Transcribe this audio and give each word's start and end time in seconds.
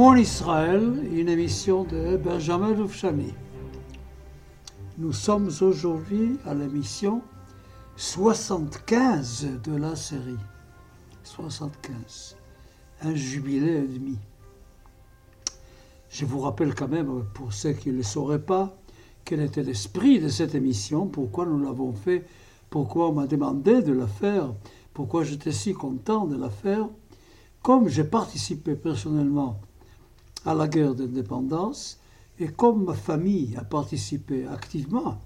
Mon 0.00 0.16
Israël, 0.16 1.06
une 1.12 1.28
émission 1.28 1.84
de 1.84 2.16
Benjamin 2.16 2.72
Loufchani. 2.72 3.34
Nous 4.96 5.12
sommes 5.12 5.50
aujourd'hui 5.60 6.38
à 6.46 6.54
l'émission 6.54 7.20
75 7.96 9.60
de 9.62 9.76
la 9.76 9.94
série. 9.96 10.38
75. 11.22 12.34
Un 13.02 13.14
jubilé 13.14 13.72
et 13.72 13.86
demi. 13.86 14.16
Je 16.08 16.24
vous 16.24 16.40
rappelle 16.40 16.74
quand 16.74 16.88
même, 16.88 17.22
pour 17.34 17.52
ceux 17.52 17.72
qui 17.72 17.90
ne 17.90 17.98
le 17.98 18.02
sauraient 18.02 18.42
pas, 18.42 18.74
quel 19.26 19.42
était 19.42 19.62
l'esprit 19.62 20.18
de 20.18 20.28
cette 20.28 20.54
émission, 20.54 21.08
pourquoi 21.08 21.44
nous 21.44 21.62
l'avons 21.62 21.92
fait, 21.92 22.24
pourquoi 22.70 23.10
on 23.10 23.12
m'a 23.12 23.26
demandé 23.26 23.82
de 23.82 23.92
la 23.92 24.06
faire, 24.06 24.54
pourquoi 24.94 25.24
j'étais 25.24 25.52
si 25.52 25.74
content 25.74 26.24
de 26.24 26.38
la 26.38 26.48
faire. 26.48 26.88
Comme 27.60 27.88
j'ai 27.88 28.04
participé 28.04 28.76
personnellement 28.76 29.60
à 30.44 30.54
la 30.54 30.68
guerre 30.68 30.94
d'indépendance, 30.94 32.00
et 32.38 32.48
comme 32.48 32.84
ma 32.84 32.94
famille 32.94 33.56
a 33.56 33.64
participé 33.64 34.46
activement, 34.46 35.20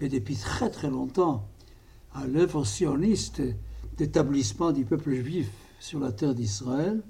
et 0.00 0.08
depuis 0.08 0.36
très 0.36 0.70
très 0.70 0.90
longtemps, 0.90 1.48
à 2.14 2.26
l'œuvre 2.26 2.64
sioniste 2.64 3.42
d'établissement 3.96 4.72
du 4.72 4.84
peuple 4.84 5.12
juif 5.14 5.50
sur 5.80 5.98
la 5.98 6.12
terre 6.12 6.34
d'Israël, 6.34 7.02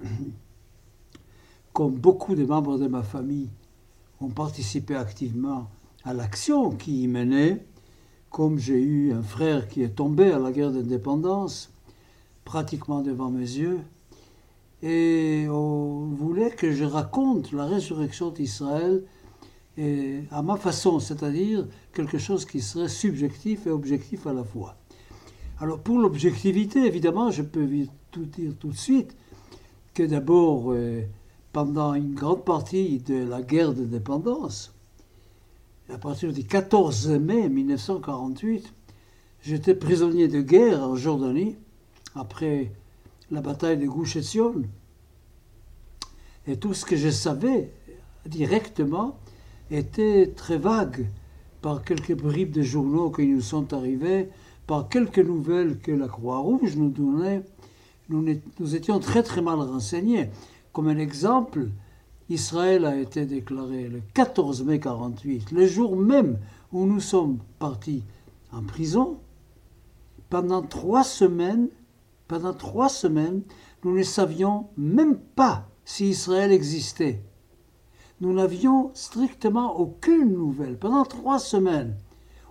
comme 1.72 1.94
beaucoup 1.94 2.34
de 2.34 2.44
membres 2.44 2.78
de 2.78 2.88
ma 2.88 3.02
famille 3.02 3.50
ont 4.20 4.30
participé 4.30 4.96
activement 4.96 5.68
à 6.04 6.14
l'action 6.14 6.70
qui 6.70 7.02
y 7.02 7.08
menait, 7.08 7.66
comme 8.30 8.58
j'ai 8.58 8.80
eu 8.80 9.12
un 9.12 9.22
frère 9.22 9.68
qui 9.68 9.82
est 9.82 9.94
tombé 9.94 10.30
à 10.32 10.38
la 10.38 10.52
guerre 10.52 10.72
d'indépendance, 10.72 11.72
pratiquement 12.44 13.02
devant 13.02 13.30
mes 13.30 13.40
yeux, 13.40 13.80
et 14.82 15.46
on 15.48 16.06
voulait 16.06 16.50
que 16.50 16.72
je 16.72 16.84
raconte 16.84 17.52
la 17.52 17.64
résurrection 17.64 18.30
d'Israël 18.30 19.02
à 20.30 20.42
ma 20.42 20.56
façon, 20.56 21.00
c'est-à-dire 21.00 21.66
quelque 21.92 22.18
chose 22.18 22.46
qui 22.46 22.60
serait 22.60 22.88
subjectif 22.88 23.66
et 23.66 23.70
objectif 23.70 24.26
à 24.26 24.32
la 24.32 24.42
fois. 24.42 24.76
Alors 25.58 25.80
pour 25.80 25.98
l'objectivité, 25.98 26.84
évidemment, 26.86 27.30
je 27.30 27.42
peux 27.42 27.68
tout 28.10 28.24
dire 28.24 28.52
tout 28.58 28.68
de 28.68 28.76
suite 28.76 29.16
que 29.94 30.02
d'abord, 30.02 30.72
euh, 30.72 31.02
pendant 31.52 31.94
une 31.94 32.14
grande 32.14 32.44
partie 32.44 32.98
de 32.98 33.16
la 33.16 33.42
guerre 33.42 33.72
d'indépendance, 33.72 34.74
à 35.90 35.98
partir 35.98 36.32
du 36.32 36.44
14 36.44 37.08
mai 37.08 37.48
1948, 37.48 38.72
j'étais 39.42 39.74
prisonnier 39.74 40.28
de 40.28 40.40
guerre 40.40 40.82
en 40.82 40.96
Jordanie, 40.96 41.56
après 42.14 42.72
la 43.30 43.40
bataille 43.40 43.78
de 43.78 44.18
Etzion. 44.18 44.62
Et 46.46 46.56
tout 46.56 46.74
ce 46.74 46.84
que 46.84 46.96
je 46.96 47.08
savais 47.08 47.72
directement 48.26 49.18
était 49.70 50.32
très 50.36 50.58
vague 50.58 51.08
par 51.60 51.82
quelques 51.82 52.14
bribes 52.14 52.52
de 52.52 52.62
journaux 52.62 53.10
qui 53.10 53.26
nous 53.26 53.40
sont 53.40 53.72
arrivés, 53.72 54.28
par 54.66 54.88
quelques 54.88 55.18
nouvelles 55.18 55.78
que 55.78 55.92
la 55.92 56.06
Croix-Rouge 56.06 56.76
nous 56.76 56.90
donnait. 56.90 57.42
Nous, 58.08 58.24
nous 58.60 58.76
étions 58.76 59.00
très 59.00 59.22
très 59.22 59.42
mal 59.42 59.58
renseignés. 59.58 60.30
Comme 60.72 60.88
un 60.88 60.98
exemple, 60.98 61.68
Israël 62.28 62.84
a 62.84 62.96
été 62.96 63.24
déclaré 63.24 63.88
le 63.88 64.02
14 64.14 64.62
mai 64.64 64.78
48, 64.78 65.50
le 65.50 65.66
jour 65.66 65.96
même 65.96 66.38
où 66.72 66.86
nous 66.86 67.00
sommes 67.00 67.38
partis 67.58 68.02
en 68.52 68.62
prison. 68.62 69.18
Pendant 70.30 70.62
trois 70.62 71.04
semaines, 71.04 71.68
pendant 72.28 72.54
trois 72.54 72.88
semaines, 72.88 73.42
nous 73.84 73.96
ne 73.96 74.02
savions 74.02 74.68
même 74.76 75.16
pas 75.16 75.68
si 75.84 76.08
Israël 76.08 76.52
existait. 76.52 77.22
Nous 78.20 78.32
n'avions 78.32 78.90
strictement 78.94 79.78
aucune 79.78 80.32
nouvelle. 80.32 80.78
Pendant 80.78 81.04
trois 81.04 81.38
semaines, 81.38 81.96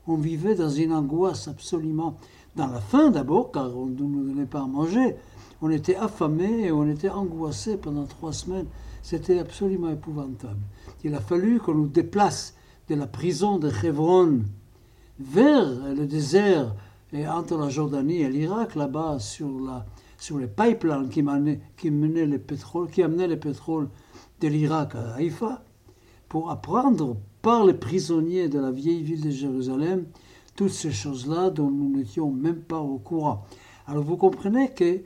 on 0.07 0.15
vivait 0.15 0.55
dans 0.55 0.69
une 0.69 0.93
angoisse 0.93 1.47
absolument. 1.47 2.17
Dans 2.55 2.67
la 2.67 2.79
faim 2.79 3.09
d'abord, 3.09 3.51
car 3.51 3.75
on 3.75 3.87
ne 3.87 3.99
nous 3.99 4.27
donnait 4.27 4.45
pas 4.45 4.61
à 4.61 4.67
manger. 4.67 5.15
On 5.61 5.69
était 5.69 5.95
affamés 5.95 6.65
et 6.65 6.71
on 6.71 6.87
était 6.87 7.09
angoissés 7.09 7.77
pendant 7.77 8.05
trois 8.05 8.31
semaines. 8.31 8.67
C'était 9.01 9.39
absolument 9.39 9.89
épouvantable. 9.89 10.61
Il 11.03 11.15
a 11.15 11.19
fallu 11.19 11.59
qu'on 11.59 11.73
nous 11.73 11.87
déplace 11.87 12.55
de 12.87 12.95
la 12.95 13.07
prison 13.07 13.57
de 13.57 13.71
Hebron 13.83 14.43
vers 15.19 15.65
le 15.95 16.05
désert 16.05 16.75
et 17.13 17.27
entre 17.27 17.57
la 17.57 17.69
Jordanie 17.69 18.21
et 18.21 18.29
l'Irak, 18.29 18.75
là-bas, 18.75 19.19
sur, 19.19 19.59
la, 19.59 19.85
sur 20.17 20.37
les 20.37 20.47
pipelines 20.47 21.09
qui, 21.09 21.21
menaient, 21.23 21.61
qui, 21.77 21.91
menaient 21.91 22.39
qui 22.91 23.03
amenaient 23.03 23.27
le 23.27 23.39
pétrole 23.39 23.89
de 24.41 24.47
l'Irak 24.47 24.95
à 24.95 25.15
Haïfa, 25.15 25.63
pour 26.27 26.51
apprendre 26.51 27.17
par 27.41 27.65
les 27.65 27.73
prisonniers 27.73 28.49
de 28.49 28.59
la 28.59 28.71
vieille 28.71 29.03
ville 29.03 29.21
de 29.21 29.29
Jérusalem 29.29 30.05
toutes 30.55 30.71
ces 30.71 30.91
choses-là 30.91 31.49
dont 31.49 31.69
nous 31.69 31.95
n'étions 31.95 32.31
même 32.31 32.61
pas 32.61 32.79
au 32.79 32.97
courant. 32.97 33.45
Alors 33.87 34.03
vous 34.03 34.17
comprenez 34.17 34.71
que 34.71 35.01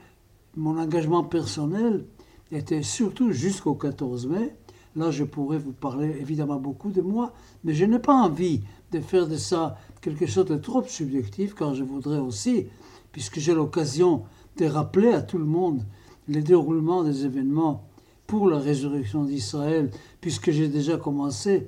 mon 0.56 0.80
engagement 0.80 1.24
personnel 1.24 2.06
était 2.52 2.84
surtout 2.84 3.32
jusqu'au 3.32 3.76
14 3.76 4.28
mai. 4.28 4.56
Là, 4.96 5.12
je 5.12 5.24
pourrais 5.24 5.58
vous 5.58 5.72
parler 5.72 6.16
évidemment 6.20 6.60
beaucoup 6.60 6.92
de 6.92 7.02
moi, 7.02 7.34
mais 7.64 7.74
je 7.74 7.86
n'ai 7.86 8.00
pas 8.00 8.14
envie 8.14 8.62
de 8.92 9.00
faire 9.00 9.28
de 9.28 9.38
ça 9.38 9.78
quelque 10.02 10.26
chose 10.26 10.46
de 10.46 10.58
trop 10.58 10.84
subjectif, 10.84 11.56
car 11.56 11.76
je 11.76 11.84
voudrais 11.84 12.20
aussi, 12.20 12.68
puisque 13.12 13.40
j'ai 13.40 13.54
l'occasion 13.54 14.24
de 14.58 14.66
rappeler 14.66 15.10
à 15.10 15.22
tout 15.22 15.38
le 15.38 15.46
monde 15.46 15.84
le 16.28 16.42
déroulement 16.42 17.04
des 17.04 17.26
événements 17.26 17.88
pour 18.28 18.48
la 18.48 18.60
résurrection 18.60 19.24
d'Israël, 19.24 19.90
puisque 20.22 20.52
j'ai 20.52 20.68
déjà 20.68 20.98
commencé 20.98 21.68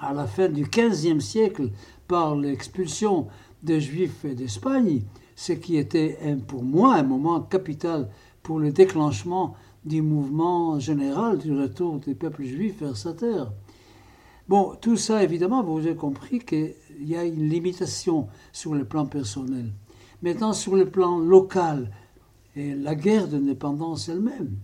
à 0.00 0.14
la 0.14 0.26
fin 0.26 0.48
du 0.48 0.64
XVe 0.64 1.20
siècle 1.20 1.70
par 2.06 2.36
l'expulsion 2.36 3.26
des 3.62 3.80
Juifs 3.80 4.24
d'Espagne, 4.24 5.02
ce 5.36 5.52
qui 5.52 5.76
était 5.76 6.18
pour 6.46 6.62
moi 6.62 6.94
un 6.94 7.02
moment 7.02 7.40
capital 7.40 8.08
pour 8.42 8.58
le 8.58 8.72
déclenchement 8.72 9.54
du 9.84 10.02
mouvement 10.02 10.78
général 10.78 11.38
du 11.38 11.52
retour 11.58 11.98
des 11.98 12.14
peuples 12.14 12.44
juifs 12.44 12.80
vers 12.80 12.96
sa 12.96 13.12
terre. 13.12 13.50
Bon, 14.50 14.74
tout 14.80 14.96
ça, 14.96 15.22
évidemment, 15.22 15.62
vous 15.62 15.78
avez 15.78 15.94
compris 15.94 16.40
qu'il 16.40 16.74
y 17.02 17.14
a 17.14 17.24
une 17.24 17.48
limitation 17.48 18.26
sur 18.50 18.74
le 18.74 18.84
plan 18.84 19.06
personnel. 19.06 19.70
Maintenant, 20.22 20.52
sur 20.52 20.74
le 20.74 20.90
plan 20.90 21.20
local, 21.20 21.92
la 22.56 22.96
guerre 22.96 23.28
d'indépendance 23.28 24.08
elle-même, 24.08 24.56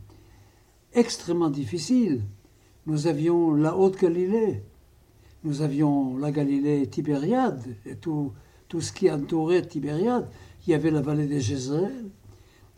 extrêmement 0.92 1.50
difficile. 1.50 2.22
Nous 2.86 3.06
avions 3.06 3.54
la 3.54 3.76
Haute-Galilée, 3.76 4.64
nous 5.44 5.62
avions 5.62 6.18
la 6.18 6.32
Galilée 6.32 6.88
Tibériade 6.88 7.62
et 7.86 7.94
tout, 7.94 8.32
tout 8.66 8.80
ce 8.80 8.90
qui 8.90 9.08
entourait 9.08 9.62
Tibériade. 9.62 10.28
Il 10.66 10.72
y 10.72 10.74
avait 10.74 10.90
la 10.90 11.00
vallée 11.00 11.28
de 11.28 11.38
Jézréel, 11.38 12.10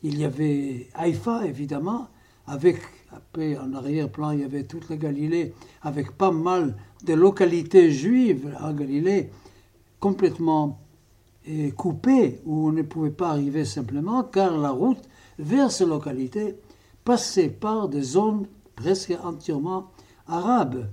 il 0.02 0.18
y 0.18 0.26
avait 0.26 0.88
Haïfa, 0.92 1.46
évidemment, 1.46 2.08
avec, 2.46 2.76
après, 3.10 3.56
en 3.56 3.72
arrière-plan, 3.72 4.32
il 4.32 4.40
y 4.40 4.44
avait 4.44 4.64
toute 4.64 4.90
la 4.90 4.98
Galilée, 4.98 5.54
avec 5.80 6.12
pas 6.12 6.32
mal 6.32 6.76
des 7.02 7.16
localités 7.16 7.90
juives 7.90 8.54
en 8.60 8.72
Galilée 8.72 9.30
complètement 10.00 10.80
eh, 11.46 11.70
coupées, 11.72 12.40
où 12.44 12.68
on 12.68 12.72
ne 12.72 12.82
pouvait 12.82 13.10
pas 13.10 13.30
arriver 13.30 13.64
simplement, 13.64 14.22
car 14.22 14.56
la 14.58 14.70
route 14.70 15.08
vers 15.38 15.70
ces 15.70 15.86
localités 15.86 16.56
passait 17.04 17.48
par 17.48 17.88
des 17.88 18.02
zones 18.02 18.46
presque 18.76 19.14
entièrement 19.24 19.90
arabes. 20.26 20.88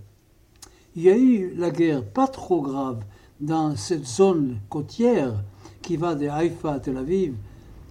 Il 0.96 1.04
y 1.04 1.10
a 1.10 1.18
eu 1.18 1.54
la 1.56 1.72
guerre 1.72 2.04
pas 2.06 2.28
trop 2.28 2.62
grave 2.62 3.04
dans 3.42 3.76
cette 3.76 4.06
zone 4.06 4.60
côtière 4.70 5.44
qui 5.82 5.98
va 5.98 6.16
de 6.16 6.28
Haïfa 6.28 6.74
à 6.74 6.80
Tel 6.80 6.98
Aviv 6.98 7.36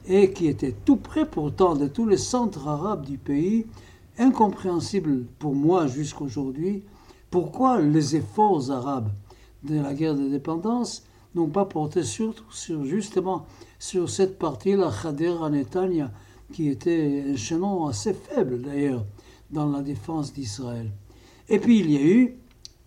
et 0.07 0.33
qui 0.33 0.47
était 0.49 0.75
tout 0.85 0.97
près 0.97 1.27
pourtant 1.27 1.75
de 1.75 1.87
tous 1.87 2.07
les 2.07 2.17
centres 2.17 2.67
arabes 2.67 3.05
du 3.05 3.19
pays, 3.19 3.67
incompréhensible 4.19 5.25
pour 5.39 5.55
moi 5.55 5.87
jusqu'aujourd'hui, 5.87 6.83
pourquoi 7.35 7.81
les 7.81 8.15
efforts 8.15 8.71
arabes 8.71 9.11
de 9.65 9.81
la 9.81 9.93
guerre 9.93 10.15
d'indépendance 10.15 11.05
n'ont 11.35 11.49
pas 11.49 11.65
porté 11.65 12.05
surtout 12.05 12.49
sur, 12.53 12.85
justement 12.85 13.45
sur 13.81 14.09
cette 14.09 14.39
partie-là, 14.39 14.93
Khadera 15.03 15.51
Netanya, 15.51 16.13
qui 16.53 16.69
était 16.69 17.25
un 17.27 17.35
chaînon 17.35 17.89
assez 17.89 18.15
faible 18.15 18.63
d'ailleurs 18.63 19.05
dans 19.51 19.69
la 19.69 19.83
défense 19.83 20.33
d'Israël. 20.33 20.93
Et 21.49 21.59
puis 21.59 21.81
il 21.81 21.91
y 21.91 21.97
a 21.97 22.03
eu 22.03 22.37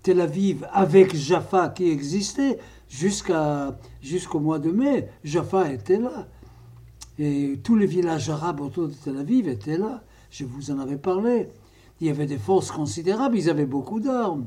Tel 0.02 0.22
Aviv 0.22 0.66
avec 0.72 1.14
Jaffa 1.14 1.68
qui 1.68 1.90
existait 1.90 2.58
jusqu'à, 2.88 3.78
jusqu'au 4.02 4.40
mois 4.40 4.60
de 4.60 4.72
mai. 4.72 5.10
Jaffa 5.26 5.74
était 5.74 6.00
là. 6.00 6.26
Et 7.20 7.60
tous 7.62 7.76
les 7.76 7.86
villages 7.86 8.30
arabes 8.30 8.62
autour 8.62 8.88
de 8.88 8.94
Tel 8.94 9.18
Aviv 9.18 9.50
étaient 9.50 9.78
là. 9.78 10.06
Je 10.32 10.46
vous 10.46 10.72
en 10.72 10.80
avais 10.80 10.96
parlé. 10.96 11.50
Il 12.00 12.08
y 12.08 12.10
avait 12.10 12.28
des 12.28 12.38
forces 12.38 12.72
considérables, 12.72 13.38
ils 13.38 13.50
avaient 13.50 13.66
beaucoup 13.66 14.00
d'armes. 14.00 14.46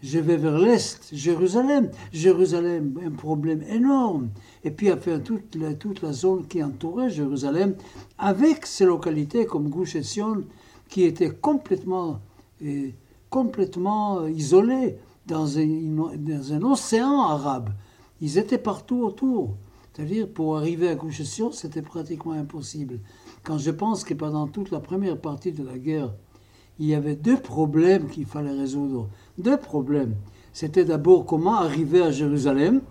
Je 0.00 0.20
vais 0.20 0.36
vers 0.36 0.58
l'Est, 0.58 1.08
Jérusalem. 1.12 1.90
Jérusalem, 2.12 2.98
un 3.04 3.10
problème 3.10 3.62
énorme. 3.68 4.28
Et 4.62 4.70
puis, 4.70 4.92
enfin, 4.92 5.18
toute 5.18 5.56
la, 5.56 5.74
toute 5.74 6.02
la 6.02 6.12
zone 6.12 6.46
qui 6.46 6.62
entourait 6.62 7.10
Jérusalem, 7.10 7.74
avec 8.16 8.64
ces 8.64 8.84
localités 8.84 9.44
comme 9.44 9.68
Gush 9.68 10.00
Sion, 10.00 10.44
qui 10.88 11.02
étaient 11.02 11.30
complètement, 11.30 12.20
eh, 12.62 12.94
complètement 13.28 14.26
isolées 14.28 14.96
dans 15.26 15.58
un, 15.58 15.66
dans 16.16 16.52
un 16.52 16.62
océan 16.62 17.22
arabe. 17.22 17.70
Ils 18.20 18.38
étaient 18.38 18.58
partout 18.58 19.02
autour. 19.02 19.56
C'est-à-dire, 19.92 20.28
pour 20.32 20.56
arriver 20.56 20.88
à 20.88 20.94
Gush 20.94 21.22
Sion, 21.22 21.50
c'était 21.50 21.82
pratiquement 21.82 22.32
impossible. 22.32 23.00
Quand 23.42 23.58
je 23.58 23.72
pense 23.72 24.04
que 24.04 24.14
pendant 24.14 24.46
toute 24.46 24.70
la 24.70 24.78
première 24.78 25.20
partie 25.20 25.50
de 25.50 25.64
la 25.64 25.76
guerre, 25.76 26.14
il 26.78 26.86
y 26.86 26.94
avait 26.94 27.16
deux 27.16 27.38
problèmes 27.38 28.08
qu'il 28.08 28.26
fallait 28.26 28.52
résoudre. 28.52 29.08
Deux 29.36 29.56
problèmes. 29.56 30.14
C'était 30.52 30.84
d'abord 30.84 31.26
comment 31.26 31.56
arriver 31.56 32.02
à 32.02 32.10
Jérusalem, 32.10 32.82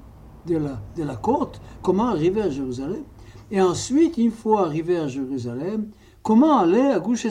de 0.45 0.57
la, 0.57 0.81
de 0.95 1.03
la 1.03 1.15
côte, 1.15 1.61
comment 1.81 2.07
arriver 2.07 2.41
à 2.41 2.49
Jérusalem. 2.49 3.03
Et 3.51 3.61
ensuite, 3.61 4.17
une 4.17 4.31
fois 4.31 4.65
arrivé 4.65 4.97
à 4.97 5.07
Jérusalem, 5.07 5.89
comment 6.21 6.59
aller 6.59 6.81
à 6.81 6.99
Gush 6.99 7.27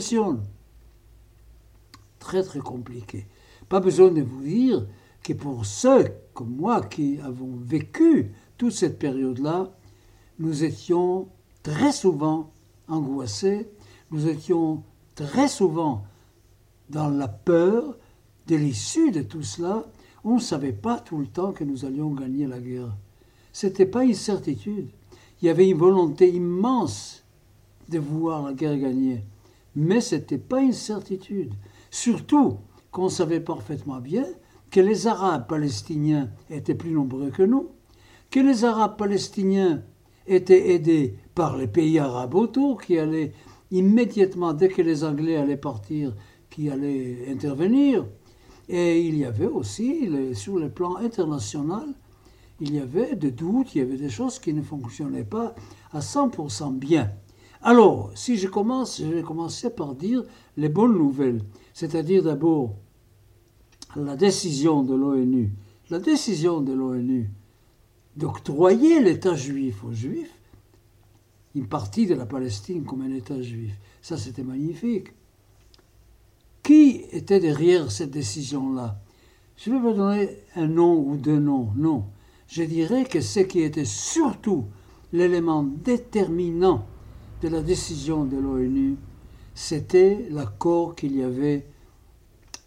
Très 2.19 2.43
très 2.43 2.59
compliqué. 2.59 3.27
Pas 3.69 3.81
besoin 3.81 4.11
de 4.11 4.23
vous 4.23 4.43
dire 4.43 4.87
que 5.23 5.33
pour 5.33 5.67
ceux 5.67 6.09
comme 6.33 6.57
moi 6.57 6.83
qui 6.83 7.19
avons 7.21 7.57
vécu 7.57 8.33
toute 8.59 8.73
cette 8.73 8.99
période-là, 8.99 9.71
nous 10.39 10.65
étions 10.65 11.29
très 11.63 11.93
souvent 11.93 12.53
angoissés, 12.89 13.69
nous 14.11 14.29
étions 14.29 14.83
très 15.15 15.49
souvent 15.49 16.05
dans 16.91 17.09
la 17.09 17.29
peur 17.29 17.97
de 18.47 18.57
l'issue 18.57 19.11
de 19.11 19.23
tout 19.23 19.43
cela. 19.43 19.85
On 20.25 20.35
ne 20.35 20.41
savait 20.41 20.73
pas 20.73 20.99
tout 20.99 21.19
le 21.19 21.27
temps 21.27 21.53
que 21.53 21.65
nous 21.65 21.85
allions 21.85 22.11
gagner 22.11 22.47
la 22.47 22.59
guerre. 22.59 22.97
Ce 23.53 23.67
n'était 23.67 23.87
pas 23.87 24.05
une 24.05 24.15
certitude. 24.15 24.89
Il 25.41 25.47
y 25.47 25.49
avait 25.49 25.69
une 25.69 25.79
volonté 25.79 26.29
immense 26.29 27.25
de 27.89 27.99
voir 27.99 28.43
la 28.45 28.53
guerre 28.53 28.79
gagnée. 28.79 29.25
Mais 29.75 30.01
ce 30.01 30.17
n'était 30.17 30.39
pas 30.39 30.61
une 30.61 30.73
certitude. 30.73 31.55
Surtout 31.91 32.59
qu'on 32.91 33.09
savait 33.09 33.41
parfaitement 33.41 34.01
bien 34.01 34.27
que 34.71 34.81
les 34.81 35.07
Arabes 35.07 35.47
palestiniens 35.47 36.31
étaient 36.51 36.75
plus 36.75 36.91
nombreux 36.91 37.31
que 37.31 37.43
nous, 37.43 37.71
que 38.31 38.41
les 38.41 38.65
Arabes 38.65 38.97
palestiniens 38.97 39.83
étaient 40.27 40.75
aidés 40.75 41.17
par 41.35 41.57
les 41.57 41.69
pays 41.69 41.99
arabes 41.99 42.35
autour 42.35 42.83
qui 42.83 42.99
allaient 42.99 43.33
immédiatement, 43.71 44.53
dès 44.53 44.69
que 44.69 44.83
les 44.83 45.05
Anglais 45.05 45.37
allaient 45.37 45.57
partir, 45.57 46.15
qui 46.57 46.71
allaient 46.71 47.29
intervenir. 47.29 48.07
Et 48.71 49.03
il 49.03 49.17
y 49.19 49.27
avait 49.27 49.47
aussi, 49.47 50.09
sur 50.33 50.59
le 50.59 50.71
plan 50.71 50.97
international, 50.97 51.87
il 52.61 52.75
y 52.75 52.79
avait 52.79 53.15
des 53.15 53.31
doutes, 53.31 53.75
il 53.75 53.79
y 53.79 53.81
avait 53.83 53.99
des 53.99 54.09
choses 54.09 54.39
qui 54.39 54.55
ne 54.55 54.63
fonctionnaient 54.63 55.23
pas 55.23 55.55
à 55.93 56.01
100% 56.01 56.79
bien. 56.79 57.13
Alors, 57.61 58.11
si 58.15 58.39
je 58.39 58.49
commence, 58.49 59.03
je 59.03 59.07
vais 59.07 59.23
commencer 59.23 59.69
par 59.69 59.95
dire 59.95 60.23
les 60.57 60.71
bonnes 60.71 60.97
nouvelles, 60.97 61.43
c'est-à-dire 61.75 62.23
d'abord 62.23 62.77
la 63.95 64.17
décision 64.17 64.83
de 64.83 64.95
l'ONU. 64.95 65.53
La 65.91 65.99
décision 65.99 66.63
de 66.63 66.73
l'ONU 66.73 67.31
d'octroyer 68.17 69.01
l'État 69.01 69.35
juif 69.35 69.85
aux 69.85 69.93
Juifs, 69.93 70.41
une 71.55 71.69
partie 71.69 72.07
de 72.07 72.15
la 72.15 72.25
Palestine 72.25 72.85
comme 72.85 73.03
un 73.03 73.13
État 73.13 73.43
juif. 73.43 73.79
Ça, 74.01 74.17
c'était 74.17 74.43
magnifique. 74.43 75.09
Qui 76.67 77.05
était 77.13 77.39
derrière 77.39 77.93
cette 77.93 78.11
décision-là? 78.11 78.99
Je 79.57 79.71
ne 79.71 79.77
vais 79.77 79.85
pas 79.85 79.97
donner 79.97 80.31
un 80.57 80.67
nom 80.67 80.99
ou 80.99 81.17
deux 81.17 81.39
noms, 81.39 81.69
non. 81.77 82.07
Je 82.49 82.65
dirais 82.65 83.05
que 83.05 83.21
ce 83.21 83.39
qui 83.39 83.61
était 83.61 83.85
surtout 83.85 84.65
l'élément 85.13 85.63
déterminant 85.63 86.85
de 87.41 87.47
la 87.47 87.63
décision 87.63 88.25
de 88.25 88.37
l'ONU, 88.37 88.97
c'était 89.55 90.27
l'accord 90.29 90.97
qu'il 90.97 91.15
y 91.15 91.23
avait 91.23 91.69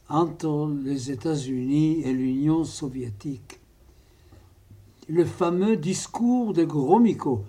entre 0.07 0.73
les 0.81 1.11
États-Unis 1.11 1.99
et 2.05 2.13
l'Union 2.13 2.63
soviétique. 2.63 3.59
Le 5.09 5.25
fameux 5.25 5.75
discours 5.75 6.53
de 6.53 6.63
Gromyko, 6.63 7.43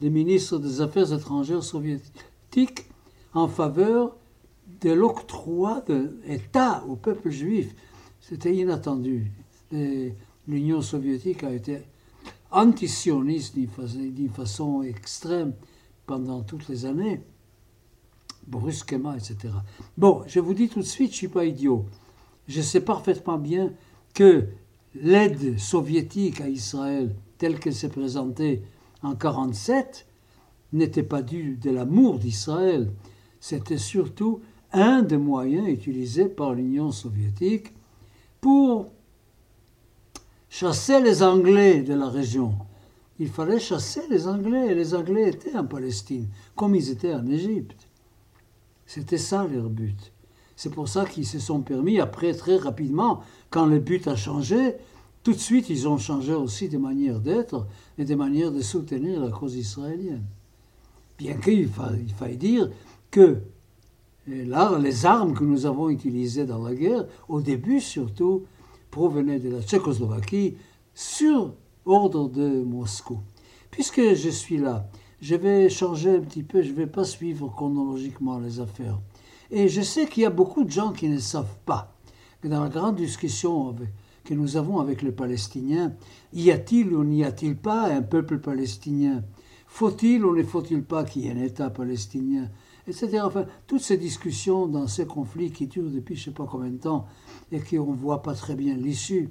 le 0.00 0.08
ministre 0.08 0.56
des 0.56 0.80
Affaires 0.80 1.12
étrangères 1.12 1.62
soviétiques, 1.62 2.86
en 3.34 3.46
faveur 3.46 4.16
de 4.80 4.90
l'octroi 4.90 5.82
de 5.86 6.18
l'État 6.26 6.84
au 6.88 6.96
peuple 6.96 7.30
juif. 7.30 7.74
C'était 8.20 8.54
inattendu. 8.54 9.30
L'Union 10.48 10.82
soviétique 10.82 11.44
a 11.44 11.52
été 11.52 11.82
antisioniste 12.50 13.54
d'une 13.54 14.30
façon 14.30 14.82
extrême 14.82 15.54
pendant 16.06 16.42
toutes 16.42 16.68
les 16.68 16.86
années, 16.86 17.22
brusquement, 18.46 19.14
etc. 19.14 19.54
Bon, 19.96 20.22
je 20.26 20.40
vous 20.40 20.54
dis 20.54 20.68
tout 20.68 20.80
de 20.80 20.84
suite, 20.84 21.10
je 21.10 21.14
ne 21.14 21.18
suis 21.18 21.28
pas 21.28 21.44
idiot. 21.44 21.86
Je 22.48 22.60
sais 22.60 22.80
parfaitement 22.80 23.38
bien 23.38 23.72
que 24.14 24.48
l'aide 24.94 25.58
soviétique 25.58 26.40
à 26.40 26.48
Israël 26.48 27.14
telle 27.38 27.58
qu'elle 27.58 27.74
s'est 27.74 27.88
présentée 27.88 28.62
en 29.02 29.16
1947 29.16 30.06
n'était 30.74 31.02
pas 31.02 31.22
due 31.22 31.56
de 31.56 31.70
l'amour 31.70 32.18
d'Israël, 32.18 32.92
c'était 33.40 33.78
surtout 33.78 34.40
un 34.72 35.02
des 35.02 35.16
moyens 35.16 35.68
utilisés 35.68 36.26
par 36.26 36.54
l'Union 36.54 36.92
soviétique 36.92 37.72
pour 38.40 38.86
chasser 40.48 41.00
les 41.00 41.22
Anglais 41.22 41.82
de 41.82 41.94
la 41.94 42.08
région. 42.08 42.54
Il 43.18 43.28
fallait 43.28 43.60
chasser 43.60 44.02
les 44.08 44.26
Anglais, 44.26 44.68
et 44.68 44.74
les 44.74 44.94
Anglais 44.94 45.28
étaient 45.28 45.56
en 45.56 45.66
Palestine, 45.66 46.26
comme 46.56 46.74
ils 46.74 46.90
étaient 46.90 47.14
en 47.14 47.26
Égypte. 47.26 47.86
C'était 48.86 49.18
ça 49.18 49.46
leur 49.46 49.68
but. 49.68 50.12
C'est 50.56 50.70
pour 50.70 50.88
ça 50.88 51.04
qu'ils 51.04 51.26
se 51.26 51.38
sont 51.38 51.60
permis, 51.60 52.00
après 52.00 52.34
très 52.34 52.56
rapidement, 52.56 53.22
quand 53.50 53.66
le 53.66 53.78
but 53.78 54.08
a 54.08 54.16
changé, 54.16 54.74
tout 55.22 55.32
de 55.32 55.38
suite 55.38 55.68
ils 55.68 55.86
ont 55.86 55.98
changé 55.98 56.32
aussi 56.32 56.68
des 56.68 56.78
manières 56.78 57.20
d'être 57.20 57.66
et 57.98 58.04
des 58.04 58.16
manières 58.16 58.52
de 58.52 58.62
soutenir 58.62 59.20
la 59.20 59.30
cause 59.30 59.54
israélienne. 59.54 60.24
Bien 61.18 61.34
qu'il 61.34 61.68
faille, 61.68 62.36
dire 62.36 62.70
que 63.10 63.42
les 64.30 65.06
armes 65.06 65.34
que 65.34 65.44
nous 65.44 65.66
avons 65.66 65.90
utilisées 65.90 66.46
dans 66.46 66.62
la 66.62 66.74
guerre, 66.74 67.06
au 67.28 67.40
début 67.40 67.80
surtout, 67.80 68.44
provenaient 68.90 69.40
de 69.40 69.50
la 69.50 69.62
Tchécoslovaquie 69.62 70.56
sur 70.94 71.54
ordre 71.84 72.28
de 72.28 72.62
Moscou. 72.62 73.18
Puisque 73.70 74.14
je 74.14 74.28
suis 74.28 74.58
là, 74.58 74.88
je 75.20 75.34
vais 75.34 75.68
changer 75.68 76.16
un 76.16 76.20
petit 76.20 76.42
peu, 76.42 76.62
je 76.62 76.70
ne 76.70 76.76
vais 76.76 76.86
pas 76.86 77.04
suivre 77.04 77.48
chronologiquement 77.48 78.38
les 78.38 78.60
affaires. 78.60 78.98
Et 79.50 79.68
je 79.68 79.82
sais 79.82 80.06
qu'il 80.06 80.22
y 80.22 80.26
a 80.26 80.30
beaucoup 80.30 80.64
de 80.64 80.70
gens 80.70 80.92
qui 80.92 81.08
ne 81.08 81.18
savent 81.18 81.56
pas 81.66 81.94
que 82.40 82.48
dans 82.48 82.62
la 82.62 82.68
grande 82.68 82.96
discussion 82.96 83.74
que 84.24 84.34
nous 84.34 84.56
avons 84.56 84.78
avec 84.78 85.02
les 85.02 85.12
Palestiniens, 85.12 85.92
y 86.32 86.50
a-t-il 86.50 86.94
ou 86.94 87.04
n'y 87.04 87.24
a-t-il 87.24 87.56
pas 87.56 87.86
un 87.92 88.02
peuple 88.02 88.38
palestinien? 88.38 89.24
Faut-il 89.66 90.24
ou 90.24 90.34
ne 90.34 90.42
faut-il 90.42 90.82
pas 90.82 91.04
qu'il 91.04 91.22
y 91.22 91.28
ait 91.28 91.32
un 91.32 91.42
État 91.42 91.70
palestinien 91.70 92.48
Etc. 92.90 93.20
Enfin, 93.22 93.46
toutes 93.68 93.82
ces 93.82 93.96
discussions 93.96 94.66
dans 94.66 94.88
ces 94.88 95.06
conflits 95.06 95.52
qui 95.52 95.68
durent 95.68 95.90
depuis 95.90 96.16
je 96.16 96.22
ne 96.22 96.24
sais 96.26 96.36
pas 96.36 96.48
combien 96.50 96.70
de 96.70 96.78
temps 96.78 97.06
et 97.52 97.60
qu'on 97.60 97.92
ne 97.92 97.96
voit 97.96 98.22
pas 98.22 98.34
très 98.34 98.56
bien 98.56 98.74
l'issue. 98.74 99.30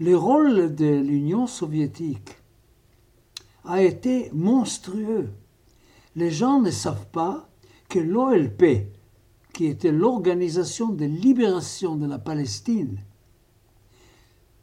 Le 0.00 0.16
rôle 0.16 0.74
de 0.74 0.84
l'Union 0.84 1.46
soviétique 1.46 2.36
a 3.64 3.82
été 3.82 4.30
monstrueux. 4.32 5.30
Les 6.16 6.30
gens 6.30 6.60
ne 6.60 6.70
savent 6.70 7.06
pas 7.12 7.48
que 7.88 8.00
l'OLP, 8.00 8.88
qui 9.52 9.66
était 9.66 9.92
l'organisation 9.92 10.88
de 10.88 11.04
libération 11.04 11.94
de 11.94 12.06
la 12.06 12.18
Palestine, 12.18 12.98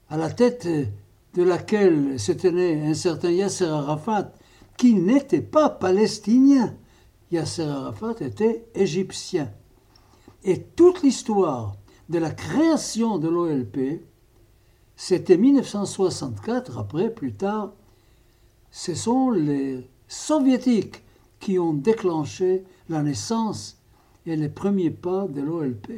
à 0.10 0.17
la 0.17 0.29
tête 0.29 0.67
de 0.67 1.43
laquelle 1.43 2.19
se 2.19 2.33
tenait 2.33 2.86
un 2.86 2.93
certain 2.93 3.31
Yasser 3.31 3.65
Arafat, 3.65 4.33
qui 4.77 4.93
n'était 4.93 5.41
pas 5.41 5.69
palestinien. 5.69 6.75
Yasser 7.33 7.63
Arafat 7.63 8.15
était 8.21 8.65
égyptien. 8.75 9.51
Et 10.43 10.61
toute 10.61 11.01
l'histoire 11.01 11.75
de 12.09 12.19
la 12.19 12.29
création 12.29 13.17
de 13.17 13.27
l'OLP, 13.27 14.03
c'était 14.95 15.37
1964, 15.37 16.77
après, 16.77 17.09
plus 17.09 17.33
tard, 17.33 17.73
ce 18.69 18.93
sont 18.93 19.31
les 19.31 19.89
soviétiques 20.07 21.03
qui 21.39 21.57
ont 21.57 21.73
déclenché 21.73 22.63
la 22.87 23.01
naissance 23.01 23.79
et 24.27 24.35
les 24.35 24.49
premiers 24.49 24.91
pas 24.91 25.27
de 25.27 25.41
l'OLP. 25.41 25.91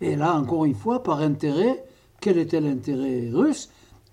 Et 0.00 0.16
là, 0.16 0.34
encore 0.34 0.64
une 0.64 0.74
fois, 0.74 1.04
par 1.04 1.20
intérêt, 1.20 1.84
quel 2.20 2.38
était 2.38 2.60
l'intérêt 2.60 3.30
russe, 3.32 3.70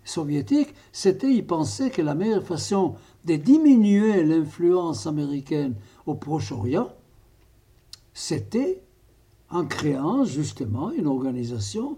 soviétique 0.10 0.74
C'était 0.92 1.32
y 1.32 1.42
penser 1.42 1.90
que 1.90 2.02
la 2.02 2.16
meilleure 2.16 2.44
façon 2.44 2.96
de 3.26 3.36
diminuer 3.36 4.24
l'influence 4.24 5.08
américaine 5.08 5.76
au 6.06 6.16
Proche-Orient, 6.16 6.90
c'était 8.14 8.82
en 9.50 9.66
créant 9.66 10.26
justement 10.26 10.92
une 10.92 11.08
organisation 11.08 11.98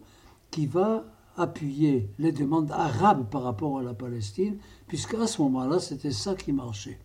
qui 0.52 0.66
va 0.66 1.06
appuyer 1.38 2.10
les 2.20 2.32
demandes 2.32 2.72
arabes 2.72 3.30
par 3.30 3.44
rapport 3.44 3.80
à 3.80 3.84
la 3.84 3.94
Palestine, 3.94 4.58
puisqu'à 4.88 5.28
ce 5.28 5.42
moment-là, 5.42 5.80
c'était 5.80 6.12
ça 6.12 6.36
qui 6.36 6.52
marchait. 6.52 7.00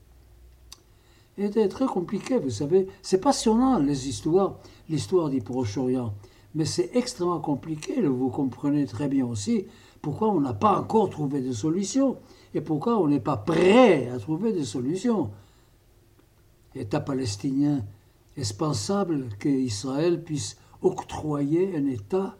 C'était 1.39 1.69
très 1.69 1.87
compliqué, 1.87 2.39
vous 2.39 2.51
savez. 2.51 2.89
C'est 3.03 3.21
passionnant, 3.21 3.79
les 3.79 4.09
histoires, 4.09 4.59
l'histoire 4.89 5.31
du 5.31 5.41
Proche-Orient. 5.41 6.15
Mais 6.55 6.65
c'est 6.65 6.91
extrêmement 6.95 7.41
compliqué, 7.41 8.01
vous 8.01 8.31
comprenez 8.31 8.87
très 8.87 9.09
bien 9.09 9.27
aussi 9.27 9.67
pourquoi 10.07 10.29
on 10.29 10.41
n'a 10.41 10.55
pas 10.55 10.79
encore 10.79 11.11
trouvé 11.11 11.41
de 11.41 11.51
solution 11.51 12.19
et 12.55 12.61
pourquoi 12.61 12.97
on 13.01 13.09
n'est 13.09 13.19
pas 13.19 13.37
prêt 13.37 14.09
à 14.09 14.21
trouver 14.21 14.53
des 14.53 14.65
solutions. 14.65 15.33
État 16.77 17.01
palestinien, 17.01 17.85
est-ce 18.37 18.55
pensable 18.55 19.31
qu'Israël 19.41 20.23
puisse 20.23 20.59
octroyer 20.81 21.77
un 21.77 21.87
État 21.87 22.37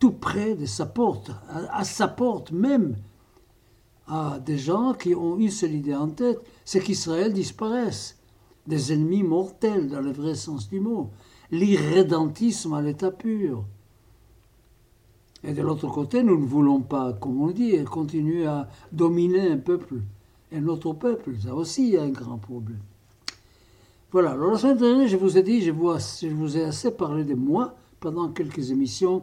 tout 0.00 0.10
près 0.10 0.56
de 0.56 0.66
sa 0.66 0.86
porte, 0.86 1.30
à, 1.48 1.84
sa 1.84 2.08
porte 2.08 2.50
même, 2.50 2.96
à 4.08 4.40
des 4.44 4.58
gens 4.58 4.92
qui 4.92 5.14
ont 5.14 5.38
une 5.38 5.52
seule 5.52 5.76
idée 5.76 5.94
en 5.94 6.08
tête, 6.08 6.40
c'est 6.64 6.80
qu'Israël 6.80 7.32
disparaisse, 7.32 8.18
des 8.66 8.92
ennemis 8.92 9.22
mortels 9.22 9.86
dans 9.86 10.00
le 10.00 10.10
vrai 10.10 10.34
sens 10.34 10.68
du 10.68 10.80
mot, 10.80 11.10
l'irrédentisme 11.52 12.74
à 12.74 12.82
l'état 12.82 13.12
pur. 13.12 13.66
Et 15.44 15.52
de 15.52 15.62
l'autre 15.62 15.88
côté, 15.88 16.22
nous 16.22 16.38
ne 16.38 16.46
voulons 16.46 16.80
pas, 16.80 17.12
comme 17.12 17.40
on 17.40 17.50
dit, 17.50 17.82
continuer 17.84 18.46
à 18.46 18.68
dominer 18.90 19.52
un 19.52 19.58
peuple, 19.58 20.00
un 20.52 20.66
autre 20.66 20.92
peuple. 20.92 21.34
Ça 21.42 21.54
aussi 21.54 21.96
un 21.96 22.08
grand 22.08 22.38
problème. 22.38 22.80
Voilà, 24.10 24.30
alors 24.30 24.52
la 24.52 24.58
semaine 24.58 24.78
dernière, 24.78 25.06
je 25.06 25.16
vous 25.16 25.36
ai 25.36 25.42
dit, 25.42 25.60
je 25.60 25.70
vous, 25.70 26.56
ai 26.56 26.64
assez 26.64 26.90
parlé 26.90 27.24
de 27.24 27.34
moi 27.34 27.76
pendant 28.00 28.28
quelques 28.28 28.70
émissions. 28.70 29.22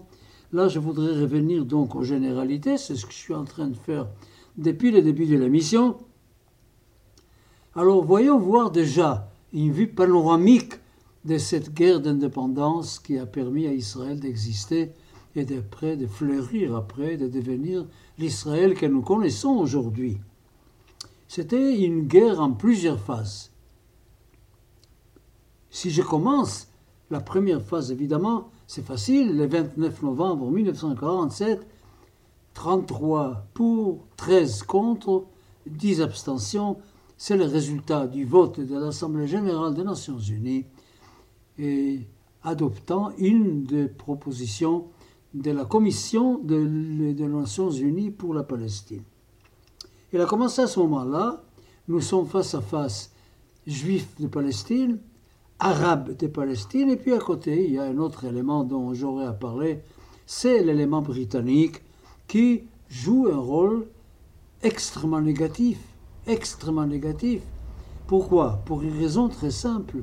Là, 0.53 0.67
je 0.67 0.79
voudrais 0.79 1.19
revenir 1.19 1.65
donc 1.65 1.95
aux 1.95 2.03
généralités, 2.03 2.77
c'est 2.77 2.95
ce 2.95 3.05
que 3.05 3.11
je 3.11 3.17
suis 3.17 3.33
en 3.33 3.45
train 3.45 3.67
de 3.67 3.75
faire 3.75 4.07
depuis 4.57 4.91
le 4.91 5.01
début 5.01 5.25
de 5.25 5.37
l'émission. 5.37 5.97
Alors, 7.75 8.05
voyons 8.05 8.39
voir 8.39 8.71
déjà 8.71 9.27
une 9.53 9.71
vue 9.71 9.87
panoramique 9.87 10.75
de 11.25 11.39
cette 11.39 11.73
guerre 11.73 11.99
d'indépendance 11.99 12.99
qui 12.99 13.17
a 13.17 13.25
permis 13.25 13.67
à 13.67 13.73
Israël 13.73 14.19
d'exister 14.19 14.91
et 15.35 15.43
d'après 15.43 15.97
de 15.97 16.07
fleurir 16.07 16.75
après, 16.75 17.17
de 17.17 17.27
devenir 17.27 17.85
l'Israël 18.17 18.73
que 18.73 18.85
nous 18.85 19.01
connaissons 19.01 19.49
aujourd'hui. 19.49 20.17
C'était 21.27 21.77
une 21.81 22.07
guerre 22.07 22.39
en 22.39 22.51
plusieurs 22.51 22.99
phases. 22.99 23.51
Si 25.69 25.91
je 25.91 26.01
commence, 26.01 26.69
la 27.11 27.19
première 27.19 27.61
phase 27.61 27.91
évidemment, 27.91 28.49
c'est 28.67 28.85
facile, 28.85 29.35
le 29.35 29.45
29 29.45 30.03
novembre 30.03 30.49
1947, 30.49 31.67
33 32.53 33.47
pour, 33.53 34.05
13 34.15 34.63
contre, 34.63 35.25
10 35.67 36.01
abstentions, 36.01 36.77
c'est 37.17 37.37
le 37.37 37.45
résultat 37.45 38.07
du 38.07 38.25
vote 38.25 38.59
de 38.59 38.77
l'Assemblée 38.77 39.27
générale 39.27 39.73
des 39.73 39.83
Nations 39.83 40.19
unies 40.19 40.65
et 41.57 42.01
adoptant 42.43 43.11
une 43.17 43.63
des 43.63 43.87
propositions 43.87 44.85
de 45.35 45.51
la 45.51 45.65
Commission 45.65 46.39
des 46.39 47.27
Nations 47.27 47.69
unies 47.69 48.11
pour 48.11 48.33
la 48.33 48.43
Palestine. 48.43 49.03
Il 50.13 50.21
a 50.21 50.25
commencé 50.25 50.61
à 50.61 50.67
ce 50.67 50.79
moment-là, 50.79 51.43
nous 51.89 51.99
sommes 51.99 52.25
face 52.25 52.55
à 52.55 52.61
face 52.61 53.11
juifs 53.67 54.07
de 54.19 54.27
Palestine, 54.27 54.99
arabe 55.59 56.15
de 56.15 56.27
Palestine. 56.27 56.89
Et 56.89 56.95
puis 56.95 57.13
à 57.13 57.19
côté, 57.19 57.65
il 57.65 57.73
y 57.73 57.77
a 57.77 57.83
un 57.83 57.97
autre 57.97 58.23
élément 58.23 58.63
dont 58.63 58.93
j'aurais 58.93 59.25
à 59.25 59.33
parler, 59.33 59.81
c'est 60.25 60.63
l'élément 60.63 61.01
britannique 61.01 61.81
qui 62.27 62.63
joue 62.87 63.27
un 63.31 63.37
rôle 63.37 63.87
extrêmement 64.63 65.21
négatif. 65.21 65.77
Extrêmement 66.27 66.87
négatif. 66.87 67.41
Pourquoi? 68.07 68.61
Pour 68.65 68.81
une 68.81 68.97
raison 68.97 69.27
très 69.27 69.51
simple. 69.51 69.97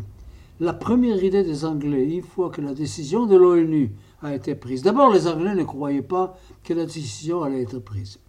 La 0.62 0.72
première 0.72 1.24
idée 1.24 1.42
des 1.42 1.64
Anglais, 1.64 2.04
une 2.04 2.22
fois 2.22 2.48
que 2.48 2.60
la 2.60 2.72
décision 2.72 3.26
de 3.26 3.34
l'ONU 3.34 3.96
a 4.22 4.32
été 4.32 4.54
prise, 4.54 4.82
d'abord 4.82 5.12
les 5.12 5.26
Anglais 5.26 5.56
ne 5.56 5.64
croyaient 5.64 6.02
pas 6.02 6.38
que 6.62 6.72
la 6.72 6.86
décision 6.86 7.42
allait 7.42 7.62
être 7.62 7.80
prise. 7.80 8.20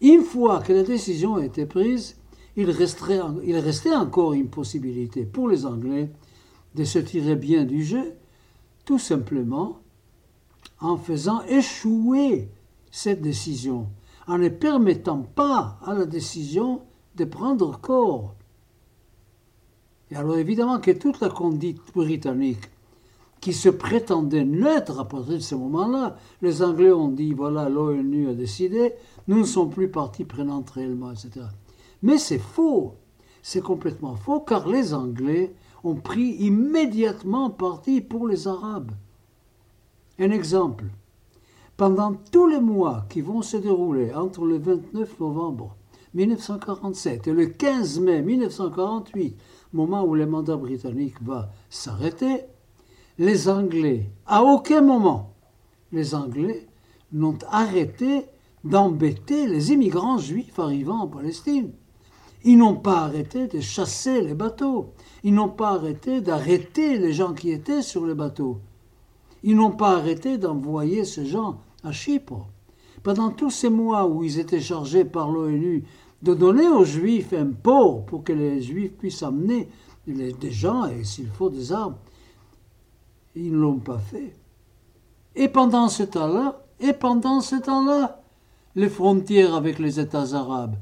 Une 0.00 0.22
fois 0.22 0.60
que 0.62 0.72
la 0.72 0.82
décision 0.82 1.36
a 1.36 1.44
été 1.44 1.64
prise, 1.64 2.16
il 2.56 2.70
restait, 2.70 3.20
il 3.44 3.56
restait 3.58 3.94
encore 3.94 4.32
une 4.32 4.48
possibilité 4.48 5.24
pour 5.24 5.48
les 5.48 5.64
Anglais 5.64 6.10
de 6.74 6.82
se 6.82 6.98
tirer 6.98 7.36
bien 7.36 7.64
du 7.64 7.84
jeu, 7.84 8.14
tout 8.84 8.98
simplement 8.98 9.78
en 10.80 10.96
faisant 10.96 11.42
échouer 11.42 12.50
cette 12.90 13.22
décision, 13.22 13.86
en 14.26 14.38
ne 14.38 14.48
permettant 14.48 15.22
pas 15.22 15.78
à 15.86 15.94
la 15.94 16.04
décision 16.04 16.82
de 17.14 17.24
prendre 17.24 17.80
corps. 17.80 18.34
Et 20.10 20.16
alors 20.16 20.36
évidemment 20.36 20.78
que 20.78 20.92
toute 20.92 21.20
la 21.20 21.28
conduite 21.28 21.80
britannique, 21.94 22.70
qui 23.40 23.52
se 23.52 23.68
prétendait 23.68 24.44
neutre 24.44 24.98
à 24.98 25.06
partir 25.06 25.34
de 25.34 25.38
ce 25.38 25.54
moment-là, 25.54 26.16
les 26.42 26.62
Anglais 26.62 26.90
ont 26.90 27.08
dit, 27.08 27.32
voilà, 27.32 27.68
l'ONU 27.68 28.28
a 28.28 28.34
décidé, 28.34 28.94
nous 29.28 29.40
ne 29.40 29.44
sommes 29.44 29.70
plus 29.70 29.88
partie 29.88 30.24
prenante 30.24 30.70
réellement, 30.70 31.12
etc. 31.12 31.46
Mais 32.02 32.18
c'est 32.18 32.38
faux, 32.38 32.94
c'est 33.42 33.62
complètement 33.62 34.16
faux, 34.16 34.40
car 34.40 34.68
les 34.68 34.94
Anglais 34.94 35.54
ont 35.84 35.94
pris 35.94 36.34
immédiatement 36.40 37.50
parti 37.50 38.00
pour 38.00 38.26
les 38.26 38.48
Arabes. 38.48 38.92
Un 40.18 40.30
exemple. 40.30 40.86
Pendant 41.76 42.14
tous 42.32 42.46
les 42.46 42.60
mois 42.60 43.04
qui 43.10 43.20
vont 43.20 43.42
se 43.42 43.58
dérouler 43.58 44.14
entre 44.14 44.46
le 44.46 44.58
29 44.58 45.20
novembre 45.20 45.76
1947 46.14 47.28
et 47.28 47.32
le 47.32 47.46
15 47.46 48.00
mai 48.00 48.22
1948, 48.22 49.36
moment 49.72 50.04
où 50.04 50.14
le 50.14 50.26
mandat 50.26 50.56
britannique 50.56 51.22
va 51.22 51.50
s'arrêter, 51.70 52.42
les 53.18 53.48
Anglais, 53.48 54.10
à 54.26 54.42
aucun 54.42 54.82
moment, 54.82 55.34
les 55.92 56.14
Anglais 56.14 56.66
n'ont 57.12 57.38
arrêté 57.50 58.26
d'embêter 58.64 59.46
les 59.46 59.72
immigrants 59.72 60.18
juifs 60.18 60.58
arrivant 60.58 61.00
en 61.00 61.06
Palestine. 61.06 61.70
Ils 62.44 62.58
n'ont 62.58 62.76
pas 62.76 63.00
arrêté 63.00 63.46
de 63.48 63.60
chasser 63.60 64.20
les 64.20 64.34
bateaux. 64.34 64.92
Ils 65.24 65.34
n'ont 65.34 65.48
pas 65.48 65.70
arrêté 65.70 66.20
d'arrêter 66.20 66.98
les 66.98 67.12
gens 67.12 67.32
qui 67.32 67.50
étaient 67.50 67.82
sur 67.82 68.06
les 68.06 68.14
bateaux. 68.14 68.60
Ils 69.42 69.56
n'ont 69.56 69.72
pas 69.72 69.96
arrêté 69.96 70.38
d'envoyer 70.38 71.04
ces 71.04 71.26
gens 71.26 71.58
à 71.82 71.92
Chypre. 71.92 72.46
Pendant 73.02 73.30
tous 73.30 73.50
ces 73.50 73.70
mois 73.70 74.06
où 74.06 74.22
ils 74.24 74.38
étaient 74.38 74.60
chargés 74.60 75.04
par 75.04 75.30
l'ONU 75.30 75.84
de 76.22 76.34
donner 76.34 76.68
aux 76.68 76.84
Juifs 76.84 77.32
un 77.32 77.50
port 77.50 78.04
pour 78.06 78.24
que 78.24 78.32
les 78.32 78.62
Juifs 78.62 78.92
puissent 78.92 79.22
amener 79.22 79.68
des 80.06 80.50
gens 80.50 80.86
et 80.86 81.04
s'il 81.04 81.28
faut 81.28 81.50
des 81.50 81.72
armes, 81.72 81.96
ils 83.34 83.52
ne 83.52 83.58
l'ont 83.58 83.78
pas 83.78 83.98
fait. 83.98 84.34
Et 85.34 85.48
pendant 85.48 85.88
ce 85.88 86.02
temps-là, 86.02 86.62
et 86.80 86.92
pendant 86.92 87.40
ce 87.40 87.56
temps-là, 87.56 88.22
les 88.74 88.88
frontières 88.88 89.54
avec 89.54 89.78
les 89.78 90.00
États 90.00 90.34
arabes, 90.34 90.76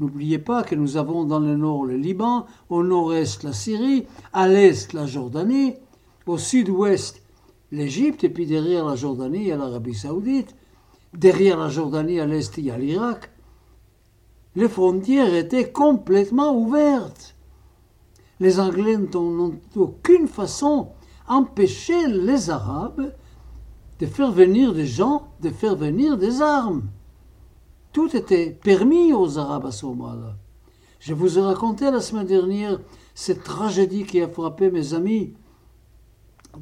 N'oubliez 0.00 0.38
pas 0.38 0.62
que 0.62 0.76
nous 0.76 0.96
avons 0.96 1.24
dans 1.24 1.40
le 1.40 1.56
nord 1.56 1.84
le 1.84 1.96
Liban, 1.96 2.46
au 2.70 2.84
nord-est 2.84 3.42
la 3.42 3.52
Syrie, 3.52 4.06
à 4.32 4.46
l'est 4.46 4.92
la 4.92 5.06
Jordanie, 5.06 5.74
au 6.26 6.38
sud-ouest 6.38 7.20
l'Égypte, 7.72 8.22
et 8.22 8.28
puis 8.28 8.46
derrière 8.46 8.84
la 8.84 8.94
Jordanie, 8.94 9.40
il 9.40 9.46
y 9.48 9.52
a 9.52 9.56
l'Arabie 9.56 9.94
saoudite. 9.94 10.54
Derrière 11.14 11.58
la 11.58 11.68
Jordanie, 11.68 12.20
à 12.20 12.26
l'est, 12.26 12.56
il 12.58 12.66
y 12.66 12.70
a 12.70 12.78
l'Irak. 12.78 13.30
Les 14.58 14.68
frontières 14.68 15.34
étaient 15.34 15.70
complètement 15.70 16.52
ouvertes. 16.52 17.36
Les 18.40 18.58
Anglais 18.58 18.96
n'ont 18.96 19.54
d'aucune 19.72 20.26
façon 20.26 20.88
empêché 21.28 22.08
les 22.08 22.50
Arabes 22.50 23.14
de 24.00 24.06
faire 24.06 24.32
venir 24.32 24.74
des 24.74 24.84
gens, 24.84 25.28
de 25.40 25.50
faire 25.50 25.76
venir 25.76 26.18
des 26.18 26.42
armes. 26.42 26.88
Tout 27.92 28.16
était 28.16 28.50
permis 28.50 29.12
aux 29.12 29.38
Arabes 29.38 29.66
à 29.66 29.70
ce 29.70 29.86
moment-là. 29.86 30.34
Je 30.98 31.14
vous 31.14 31.38
ai 31.38 31.42
raconté 31.42 31.88
la 31.92 32.00
semaine 32.00 32.26
dernière 32.26 32.80
cette 33.14 33.44
tragédie 33.44 34.02
qui 34.02 34.20
a 34.20 34.26
frappé 34.26 34.72
mes 34.72 34.92
amis 34.92 35.34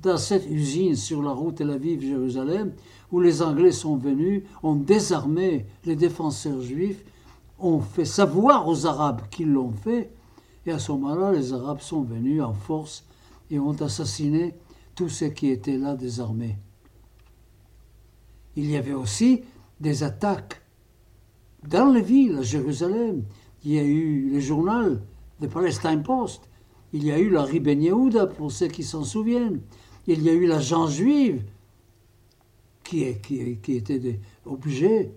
dans 0.02 0.18
cette 0.18 0.50
usine 0.50 0.96
sur 0.96 1.22
la 1.22 1.30
route 1.30 1.54
Tel 1.54 1.70
Aviv-Jérusalem, 1.70 2.74
où 3.10 3.20
les 3.20 3.40
Anglais 3.40 3.72
sont 3.72 3.96
venus, 3.96 4.42
ont 4.62 4.76
désarmé 4.76 5.64
les 5.86 5.96
défenseurs 5.96 6.60
juifs, 6.60 7.02
ont 7.58 7.80
fait 7.80 8.04
savoir 8.04 8.68
aux 8.68 8.86
Arabes 8.86 9.22
qu'ils 9.30 9.52
l'ont 9.52 9.72
fait, 9.72 10.10
et 10.66 10.72
à 10.72 10.78
ce 10.78 10.92
moment-là, 10.92 11.32
les 11.32 11.52
Arabes 11.52 11.80
sont 11.80 12.02
venus 12.02 12.42
en 12.42 12.52
force 12.52 13.04
et 13.50 13.58
ont 13.58 13.80
assassiné 13.80 14.54
tous 14.94 15.08
ceux 15.08 15.28
qui 15.28 15.50
étaient 15.50 15.78
là 15.78 15.94
désarmés. 15.94 16.56
Il 18.56 18.70
y 18.70 18.76
avait 18.76 18.94
aussi 18.94 19.42
des 19.80 20.02
attaques 20.02 20.62
dans 21.68 21.92
les 21.92 22.02
villes, 22.02 22.38
à 22.38 22.42
Jérusalem, 22.42 23.24
il 23.64 23.72
y 23.72 23.78
a 23.78 23.84
eu 23.84 24.30
le 24.30 24.40
journal, 24.40 25.02
The 25.40 25.48
Palestine 25.48 26.02
Post, 26.02 26.48
il 26.92 27.04
y 27.04 27.10
a 27.10 27.18
eu 27.18 27.30
la 27.30 27.46
Ben 27.46 28.28
pour 28.36 28.52
ceux 28.52 28.68
qui 28.68 28.84
s'en 28.84 29.04
souviennent, 29.04 29.60
il 30.06 30.22
y 30.22 30.28
a 30.28 30.32
eu 30.32 30.46
la 30.46 30.60
Jean 30.60 30.86
juive, 30.86 31.42
qui, 32.84 33.02
était 33.02 33.58
qui 33.62 33.76
était 33.76 34.20
objet 34.44 35.10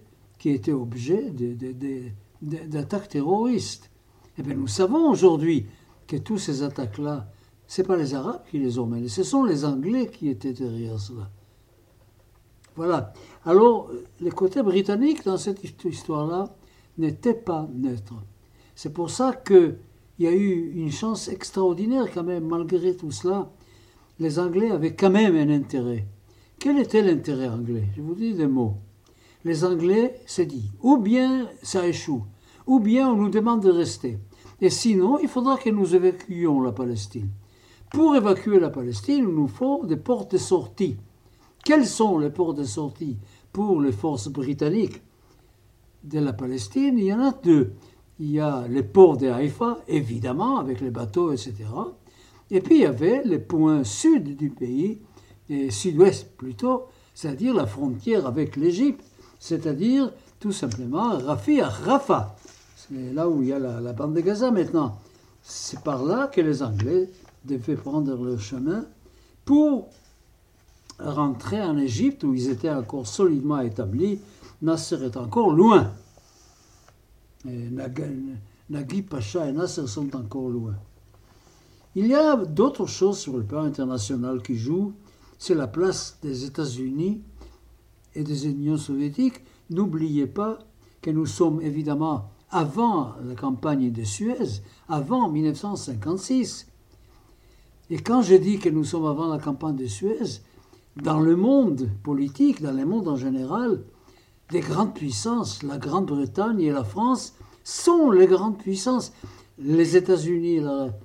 d'attaques 2.42 3.10
terroristes. 3.10 3.90
Eh 4.38 4.44
bien, 4.44 4.56
nous 4.56 4.68
savons 4.68 5.10
aujourd'hui 5.10 5.66
que 6.08 6.18
toutes 6.18 6.40
ces 6.40 6.64
attaques-là, 6.64 7.30
ce 7.68 7.82
pas 7.82 7.98
les 7.98 8.16
Arabes 8.16 8.44
qui 8.50 8.58
les 8.60 8.80
ont 8.80 8.86
menées, 8.86 9.10
ce 9.10 9.24
sont 9.24 9.44
les 9.44 9.66
Anglais 9.66 10.08
qui 10.08 10.30
étaient 10.30 10.54
derrière 10.54 11.00
cela. 11.00 11.30
Voilà. 12.76 13.14
Alors, 13.46 13.92
le 14.22 14.32
côté 14.32 14.64
britannique 14.64 15.26
dans 15.26 15.38
cette 15.38 15.64
histoire-là 15.84 16.56
n'était 16.98 17.34
pas 17.34 17.68
neutre. 17.74 18.16
C'est 18.76 18.94
pour 18.94 19.10
ça 19.10 19.34
qu'il 19.34 19.78
y 20.20 20.28
a 20.28 20.32
eu 20.32 20.72
une 20.76 20.92
chance 20.92 21.28
extraordinaire 21.28 22.06
quand 22.14 22.24
même, 22.24 22.46
malgré 22.48 22.96
tout 22.96 23.12
cela. 23.12 23.52
Les 24.20 24.40
Anglais 24.40 24.72
avaient 24.72 24.96
quand 24.96 25.10
même 25.10 25.36
un 25.36 25.54
intérêt. 25.54 26.08
Quel 26.58 26.80
était 26.80 27.02
l'intérêt 27.02 27.48
anglais? 27.48 27.86
Je 27.96 28.02
vous 28.02 28.16
dis 28.16 28.34
des 28.34 28.48
mots. 28.48 28.76
Les 29.46 29.64
Anglais 29.64 30.20
s'est 30.26 30.46
dit, 30.46 30.70
ou 30.82 30.98
bien 30.98 31.48
ça 31.64 31.88
échoue, 31.88 32.24
ou 32.68 32.80
bien 32.80 33.10
on 33.10 33.16
nous 33.16 33.30
demande 33.30 33.62
de 33.62 33.72
rester. 33.72 34.20
Et 34.62 34.70
sinon, 34.70 35.18
il 35.20 35.30
faudra 35.30 35.58
que 35.58 35.70
nous 35.70 35.96
évacuions 35.96 36.62
la 36.62 36.74
Palestine. 36.74 37.30
Pour 37.92 38.16
évacuer 38.16 38.60
la 38.60 38.70
Palestine, 38.70 39.26
il 39.30 39.36
nous 39.36 39.48
faut 39.48 39.86
des 39.86 39.98
portes 39.98 40.34
de 40.34 40.38
sortie. 40.38 40.98
Quelles 41.64 41.88
sont 41.88 42.20
les 42.20 42.30
portes 42.30 42.58
de 42.58 42.66
sortie 42.66 43.18
pour 43.54 43.82
les 43.82 43.92
forces 43.92 44.28
britanniques 44.28 45.02
de 46.04 46.20
la 46.20 46.34
Palestine? 46.34 46.98
Il 46.98 47.06
y 47.06 47.14
en 47.14 47.22
a 47.22 47.32
deux. 47.32 47.74
Il 48.20 48.32
y 48.32 48.40
a 48.40 48.68
les 48.68 48.84
ports 48.84 49.18
de 49.18 49.28
Haïfa, 49.28 49.80
évidemment, 49.88 50.58
avec 50.58 50.82
les 50.82 50.92
bateaux, 50.92 51.32
etc. 51.32 51.54
Et 52.52 52.60
puis 52.60 52.76
il 52.76 52.82
y 52.82 52.86
avait 52.86 53.22
les 53.24 53.40
points 53.40 53.86
sud 53.86 54.36
du 54.36 54.50
pays, 54.50 55.00
et 55.50 55.72
sud-ouest 55.72 56.36
plutôt, 56.36 56.84
c'est-à-dire 57.14 57.54
la 57.54 57.66
frontière 57.66 58.28
avec 58.28 58.56
l'Égypte, 58.56 59.09
c'est-à-dire 59.40 60.12
tout 60.40 60.52
simplement 60.52 61.18
Rafi 61.18 61.62
à 61.62 61.70
Rafah. 61.70 62.36
C'est 62.76 63.14
là 63.14 63.30
où 63.30 63.42
il 63.42 63.50
y 63.50 63.54
a 63.54 63.60
la, 63.60 63.94
bande 63.94 64.14
de 64.14 64.22
Gaza 64.22 64.52
maintenant. 64.52 65.00
C'est 65.42 65.82
par 65.82 66.04
là 66.04 66.28
que 66.28 66.42
les 66.42 66.62
Anglais 66.62 67.10
devaient 67.46 67.76
prendre 67.76 68.16
leur 68.16 68.40
chemin 68.40 68.86
pour 69.46 69.90
rentrer 71.00 71.62
en 71.62 71.78
Égypte 71.78 72.24
où 72.24 72.34
ils 72.34 72.50
étaient 72.50 72.70
encore 72.70 73.08
solidement 73.08 73.60
établis. 73.62 74.20
Nasser 74.62 75.02
est 75.04 75.18
encore 75.18 75.52
loin. 75.52 75.94
Et 77.48 77.70
Nagui 78.70 79.02
Pacha 79.02 79.48
et 79.48 79.54
Nasser 79.54 79.88
sont 79.88 80.14
encore 80.16 80.50
loin. 80.50 80.76
Il 81.96 82.08
y 82.08 82.14
a 82.14 82.36
d'autres 82.36 82.86
choses 82.86 83.18
sur 83.18 83.38
le 83.38 83.44
plan 83.44 83.64
international 83.64 84.42
qui 84.42 84.58
jouent. 84.58 84.94
C'est 85.38 85.56
la 85.56 85.68
place 85.68 86.18
des 86.22 86.44
États-Unis 86.46 87.22
et 88.16 88.24
des 88.24 88.48
Unions 88.48 88.78
soviétiques. 88.78 89.42
N'oubliez 89.70 90.28
pas 90.28 90.60
que 91.02 91.12
nous 91.12 91.26
sommes 91.26 91.62
évidemment 91.62 92.30
avant 92.52 93.14
la 93.24 93.36
campagne 93.36 93.92
de 93.92 94.04
Suez, 94.04 94.62
avant 94.88 95.30
1956. 95.30 96.68
Et 97.92 98.00
quand 98.00 98.22
je 98.22 98.36
dis 98.36 98.60
que 98.60 98.70
nous 98.70 98.84
sommes 98.84 99.06
avant 99.06 99.28
la 99.28 99.40
campagne 99.40 99.76
de 99.76 99.86
Suez, 99.86 100.42
dans 101.02 101.20
le 101.20 101.36
monde 101.36 101.90
politique, 102.04 102.62
dans 102.62 102.72
le 102.72 102.86
monde 102.86 103.08
en 103.08 103.16
général, 103.16 103.84
les 104.52 104.60
grandes 104.62 104.94
puissances, 104.94 105.64
la 105.64 105.78
Grande-Bretagne 105.78 106.60
et 106.62 106.72
la 106.72 106.84
France, 106.84 107.36
sont 107.64 108.12
les 108.12 108.26
grandes 108.28 108.58
puissances. 108.58 109.14
Les 109.60 109.96
États-Unis 109.96 110.62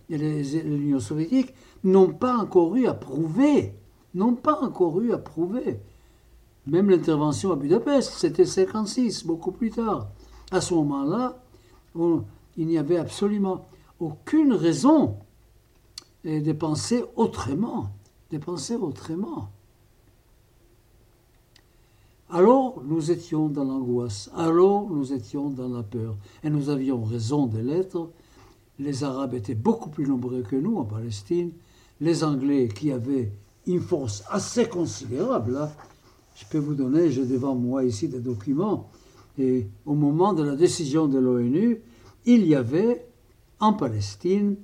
et 0.09 0.17
l'Union 0.19 1.01
soviétique 1.01 1.53
n'ont 1.83 2.13
pas 2.13 2.37
encore 2.37 2.77
eu 2.77 2.87
à 2.87 2.95
prouver, 2.95 3.75
n'ont 4.15 4.35
pas 4.35 4.61
encore 4.61 5.01
eu 5.01 5.13
à 5.13 5.19
prouver. 5.19 5.81
Même 6.67 6.89
l'intervention 6.89 7.53
à 7.53 7.57
Budapest, 7.57 8.15
c'était 8.15 8.47
56, 8.47 9.25
beaucoup 9.25 9.53
plus 9.53 9.71
tard. 9.71 10.09
À 10.51 10.61
ce 10.61 10.73
moment-là, 10.75 11.43
il 12.57 12.67
n'y 12.67 12.79
avait 12.79 12.97
absolument 12.97 13.67
aucune 14.01 14.53
raison 14.53 15.17
de 16.25 16.53
penser 16.53 17.05
autrement, 17.17 17.91
de 18.31 18.39
penser. 18.39 18.77
Alors 22.31 22.83
nous 22.85 23.11
étions 23.11 23.49
dans 23.49 23.65
l'angoisse, 23.65 24.31
alors 24.35 24.89
nous 24.89 25.13
étions 25.13 25.51
dans 25.51 25.69
la 25.69 25.83
peur, 25.83 26.17
et 26.43 26.51
nous 26.51 26.71
avions 26.71 27.05
raison 27.05 27.47
de 27.47 27.59
l'être. 27.59 28.11
Les 28.79 29.05
Arabes 29.05 29.35
étaient 29.35 29.55
beaucoup 29.55 29.91
plus 29.91 30.07
nombreux 30.07 30.43
que 30.43 30.57
nous 30.57 30.79
en 30.79 30.85
Palestine, 30.85 31.53
les 32.01 32.25
Anglais 32.25 32.69
qui 32.69 32.91
avaient 32.91 33.31
une 33.67 33.81
force 33.81 34.25
assez 34.31 34.67
considérable. 34.69 35.57
Hein. 35.57 35.71
Je 36.35 36.45
peux 36.51 36.59
vous 36.59 36.75
donner, 36.75 37.11
j'ai 37.11 37.25
devant 37.25 37.55
moi 37.55 37.85
ici 37.85 38.09
des 38.09 38.19
documents, 38.19 38.91
et 39.39 39.67
au 39.87 39.95
moment 39.95 40.33
de 40.33 40.43
la 40.43 40.57
décision 40.57 41.07
de 41.07 41.19
l'ONU, 41.19 41.81
il 42.27 42.47
y 42.47 42.55
avait 42.55 43.07
en 43.61 43.73
Palestine 43.73 44.57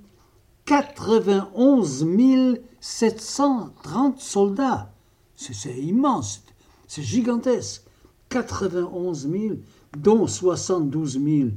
91 0.65 2.61
730 2.81 4.21
soldats. 4.21 4.93
C'est 5.37 5.77
immense, 5.77 6.45
c'est 6.87 7.03
gigantesque. 7.03 7.85
91 8.31 9.29
000, 9.29 9.57
dont 9.99 10.27
72 10.27 11.21
000, 11.23 11.49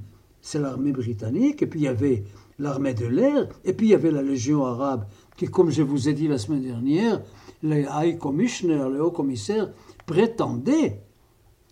c'est 0.42 0.60
l'armée 0.60 0.92
britannique, 0.92 1.62
et 1.62 1.68
puis 1.68 1.82
il 1.82 1.84
y 1.84 1.88
avait 1.88 2.24
l'armée 2.58 2.96
de 2.96 3.06
l'air, 3.06 3.48
et 3.64 3.74
puis 3.74 3.88
il 3.88 3.90
y 3.92 3.96
avait 3.96 4.10
la 4.10 4.24
Légion 4.24 4.66
arabe, 4.66 5.06
qui, 5.38 5.46
comme 5.46 5.70
je 5.70 5.84
vous 5.84 6.10
ai 6.10 6.14
dit 6.14 6.28
la 6.28 6.40
semaine 6.40 6.64
dernière, 6.64 7.22
le 7.62 7.86
High 7.90 8.18
Commissioner, 8.18 8.90
le 8.92 9.04
haut 9.04 9.12
commissaire, 9.12 9.70
prétendait 10.06 11.02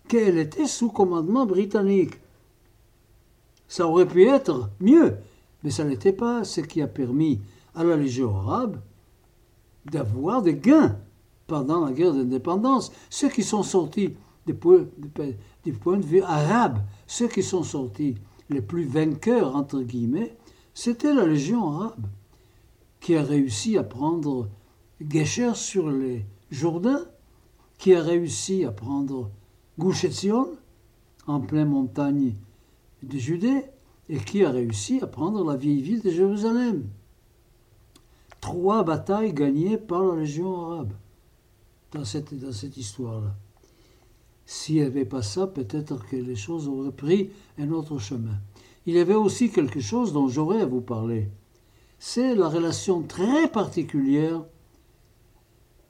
qu'elle 0.08 0.38
était 0.38 0.66
sous 0.66 0.90
commandement 0.90 1.46
britannique. 1.46 2.14
Ça 3.68 3.86
aurait 3.86 4.06
pu 4.06 4.26
être 4.26 4.70
mieux, 4.80 5.16
mais 5.62 5.70
ça 5.70 5.84
n'était 5.84 6.12
pas 6.12 6.44
ce 6.44 6.60
qui 6.60 6.82
a 6.82 6.86
permis 6.86 7.40
à 7.74 7.84
la 7.84 7.96
Légion 7.96 8.36
arabe 8.36 8.80
d'avoir 9.86 10.42
des 10.42 10.54
gains 10.54 10.98
pendant 11.46 11.84
la 11.84 11.92
guerre 11.92 12.12
d'indépendance. 12.12 12.92
Ceux 13.10 13.28
qui 13.28 13.42
sont 13.42 13.62
sortis 13.62 14.14
du 14.46 14.54
point, 14.54 14.86
de 15.96 16.06
vue 16.06 16.22
arabe, 16.22 16.78
ceux 17.06 17.28
qui 17.28 17.42
sont 17.42 17.62
sortis 17.62 18.16
les 18.50 18.60
plus 18.60 18.84
vainqueurs, 18.84 19.56
entre 19.56 19.80
guillemets, 19.80 20.36
c'était 20.74 21.14
la 21.14 21.26
Légion 21.26 21.68
arabe, 21.68 22.06
qui 23.00 23.16
a 23.16 23.22
réussi 23.22 23.78
à 23.78 23.82
prendre 23.82 24.48
Guécher 25.00 25.54
sur 25.54 25.90
les 25.90 26.24
Jourdains, 26.50 27.04
qui 27.82 27.96
a 27.96 28.00
réussi 28.00 28.64
à 28.64 28.70
prendre 28.70 29.28
Gush 29.76 30.06
en 31.26 31.40
pleine 31.40 31.68
montagne 31.68 32.36
de 33.02 33.18
Judée, 33.18 33.64
et 34.08 34.18
qui 34.18 34.44
a 34.44 34.52
réussi 34.52 35.00
à 35.02 35.08
prendre 35.08 35.44
la 35.44 35.56
vieille 35.56 35.82
ville 35.82 36.00
de 36.00 36.10
Jérusalem. 36.10 36.84
Trois 38.40 38.84
batailles 38.84 39.32
gagnées 39.32 39.78
par 39.78 40.04
la 40.04 40.14
Légion 40.14 40.64
arabe 40.64 40.92
dans 41.90 42.04
cette, 42.04 42.32
dans 42.38 42.52
cette 42.52 42.76
histoire-là. 42.76 43.34
S'il 44.46 44.76
n'y 44.76 44.82
avait 44.82 45.04
pas 45.04 45.22
ça, 45.22 45.48
peut-être 45.48 46.06
que 46.06 46.14
les 46.14 46.36
choses 46.36 46.68
auraient 46.68 46.92
pris 46.92 47.30
un 47.58 47.72
autre 47.72 47.98
chemin. 47.98 48.38
Il 48.86 48.94
y 48.94 49.00
avait 49.00 49.16
aussi 49.16 49.50
quelque 49.50 49.80
chose 49.80 50.12
dont 50.12 50.28
j'aurais 50.28 50.62
à 50.62 50.66
vous 50.66 50.82
parler. 50.82 51.30
C'est 51.98 52.36
la 52.36 52.48
relation 52.48 53.02
très 53.02 53.48
particulière 53.48 54.44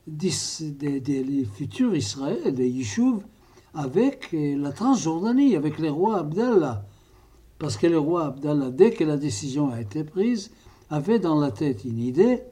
des, 0.06 1.00
des, 1.00 1.44
futurs 1.44 1.94
Israël, 1.94 2.54
des 2.54 2.68
Yishuv, 2.68 3.20
avec 3.74 4.28
la 4.32 4.72
Transjordanie, 4.72 5.56
avec 5.56 5.78
le 5.78 5.90
roi 5.90 6.18
Abdallah. 6.18 6.84
Parce 7.58 7.76
que 7.76 7.86
le 7.86 7.98
roi 7.98 8.26
Abdallah, 8.26 8.70
dès 8.70 8.90
que 8.90 9.04
la 9.04 9.16
décision 9.16 9.70
a 9.70 9.80
été 9.80 10.04
prise, 10.04 10.50
avait 10.90 11.18
dans 11.18 11.38
la 11.38 11.50
tête 11.50 11.84
une 11.84 11.98
idée 11.98 12.42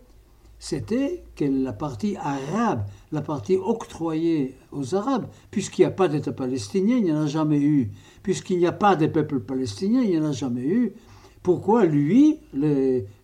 c'était 0.62 1.24
que 1.36 1.46
la 1.46 1.72
partie 1.72 2.16
arabe, 2.16 2.84
la 3.12 3.22
partie 3.22 3.56
octroyée 3.56 4.54
aux 4.72 4.94
Arabes, 4.94 5.26
puisqu'il 5.50 5.80
n'y 5.80 5.86
a 5.86 5.90
pas 5.90 6.06
d'État 6.06 6.32
palestinien, 6.32 6.98
il 6.98 7.04
n'y 7.04 7.12
en 7.12 7.22
a 7.22 7.26
jamais 7.26 7.58
eu, 7.58 7.90
puisqu'il 8.22 8.58
n'y 8.58 8.66
a 8.66 8.72
pas 8.72 8.94
de 8.94 9.06
peuple 9.06 9.40
palestinien, 9.40 10.02
il 10.02 10.10
n'y 10.10 10.18
en 10.18 10.26
a 10.26 10.32
jamais 10.32 10.66
eu, 10.66 10.92
pourquoi 11.42 11.86
lui, 11.86 12.40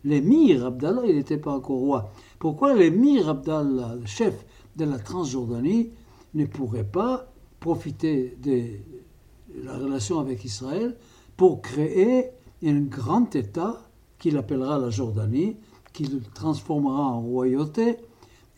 l'émir 0.03 0.65
Abdallah, 0.65 1.03
il 1.05 1.15
n'était 1.15 1.37
pas 1.37 1.51
encore 1.51 1.77
roi, 1.77 2.11
pourquoi 2.39 2.73
l'émir 2.75 3.29
Abdallah, 3.29 3.95
le 3.99 4.05
chef 4.05 4.45
de 4.75 4.85
la 4.85 4.99
Transjordanie, 4.99 5.91
ne 6.33 6.45
pourrait 6.45 6.83
pas 6.83 7.31
profiter 7.59 8.37
de 8.41 9.63
la 9.63 9.77
relation 9.77 10.19
avec 10.19 10.45
Israël 10.45 10.95
pour 11.35 11.61
créer 11.61 12.25
un 12.63 12.81
grand 12.81 13.35
État 13.35 13.81
qu'il 14.19 14.37
appellera 14.37 14.77
la 14.77 14.89
Jordanie, 14.89 15.57
qu'il 15.93 16.21
transformera 16.33 17.03
en 17.03 17.21
royauté 17.21 17.97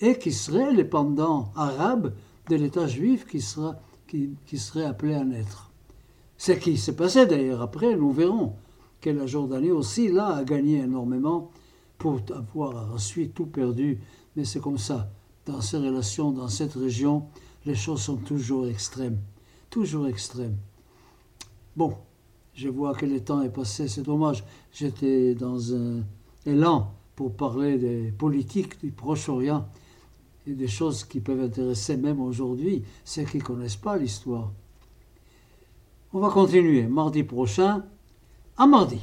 et 0.02 0.18
qui 0.18 0.32
serait 0.32 0.74
le 0.74 0.88
pendant 0.88 1.52
arabe 1.56 2.14
de 2.50 2.56
l'État 2.56 2.88
juif 2.88 3.26
qui, 3.28 3.42
sera, 3.42 3.80
qui, 4.08 4.32
qui, 4.46 4.58
serait 4.58 4.86
appelé 4.86 5.14
à 5.14 5.24
naître. 5.24 5.72
Ce 6.38 6.54
qui 6.54 6.78
s'est 6.78 6.96
passé 6.96 7.26
d'ailleurs 7.26 7.62
après, 7.62 7.96
nous 7.96 8.12
verrons. 8.12 8.54
que 9.02 9.10
la 9.10 9.26
Jordanie 9.26 9.72
aussi, 9.72 10.10
là, 10.10 10.36
a 10.36 10.44
gagné 10.44 10.80
énormément 10.80 11.52
pour 12.00 12.22
avoir 12.34 12.92
ensuite 12.92 13.36
tout 13.36 13.46
perdu. 13.46 14.00
Mais 14.36 14.46
c'est 14.46 14.60
comme 14.60 14.80
ça. 14.80 15.12
Dans 15.46 15.62
ces 15.62 15.78
relations, 15.78 16.32
dans 16.32 16.48
cette 16.48 16.74
région, 16.74 17.26
les 17.66 17.76
choses 17.76 18.02
sont 18.02 18.18
toujours 18.18 18.68
extrêmes. 18.68 19.20
Toujours 19.70 20.08
extrêmes. 20.08 20.58
Bon, 21.76 21.96
je 22.56 22.70
vois 22.70 22.96
que 22.96 23.06
le 23.06 23.20
temps 23.20 23.42
est 23.44 23.54
passé, 23.54 23.88
c'est 23.88 24.02
dommage. 24.02 24.44
J'étais 24.72 25.36
dans 25.36 25.76
un 25.76 26.04
élan 26.46 26.92
pour 27.16 27.34
parler 27.34 27.78
des 27.78 28.12
politiques 28.12 28.80
du 28.80 28.92
Proche-Orient 28.92 29.68
et 30.48 30.54
des 30.54 30.68
choses 30.68 31.04
qui 31.04 31.20
peuvent 31.20 31.42
intéresser 31.42 31.98
même 31.98 32.22
aujourd'hui 32.22 32.84
ceux 33.04 33.24
qui 33.24 33.38
ne 33.38 33.44
connaissent 33.44 33.76
pas 33.76 33.98
l'histoire. 33.98 34.52
On 36.14 36.20
va 36.20 36.30
continuer 36.30 36.84
mardi 36.84 37.24
prochain. 37.24 37.84
À 38.58 38.66
mardi. 38.66 39.00